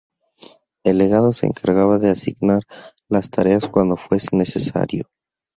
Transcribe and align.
El 0.83 0.97
legado 0.97 1.31
se 1.31 1.45
encargaba 1.45 1.99
de 1.99 2.09
asignar 2.09 2.63
las 3.07 3.29
tareas 3.29 3.67
cuando 3.67 3.97
fuese 3.97 4.35
necesario. 4.35 5.05